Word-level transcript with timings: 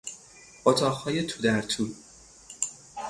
اتاقهای 0.65 1.23
تودرتو 1.25 1.87